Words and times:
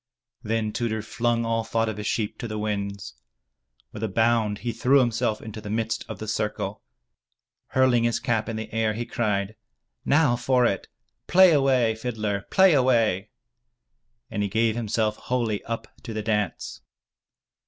Then 0.41 0.73
Tudur 0.73 1.03
flung 1.03 1.45
all 1.45 1.63
thought 1.63 1.87
of 1.87 1.97
his 1.97 2.07
sheep 2.07 2.39
to 2.39 2.47
the 2.47 2.57
winds. 2.57 3.13
With 3.91 4.01
a 4.01 4.07
bound 4.07 4.57
he 4.65 4.71
threw 4.71 4.99
himself 4.99 5.43
into 5.43 5.61
the 5.61 5.69
midst 5.69 6.05
of 6.09 6.17
the 6.17 6.27
circle. 6.27 6.81
Hurling 7.67 8.05
his 8.05 8.19
cap 8.19 8.49
in 8.49 8.55
the 8.55 8.73
air, 8.73 8.93
he 8.95 9.05
cried, 9.05 9.55
"Now 10.03 10.35
for 10.35 10.65
it! 10.65 10.87
Play 11.27 11.51
away, 11.53 11.93
fiddler! 11.93 12.47
Play 12.49 12.73
away 12.73 13.29
!*' 12.73 13.29
And 14.31 14.41
he 14.41 14.49
gave 14.49 14.75
himself 14.75 15.17
wholly 15.17 15.63
up 15.65 15.87
to 16.01 16.13
the 16.15 16.23
dance. 16.23 16.81